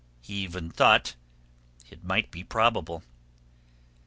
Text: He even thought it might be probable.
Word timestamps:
He 0.19 0.33
even 0.41 0.71
thought 0.71 1.13
it 1.91 2.03
might 2.03 2.31
be 2.31 2.43
probable. 2.43 3.03